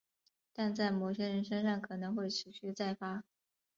[0.51, 3.23] 但在某些人身上可能会持续再发。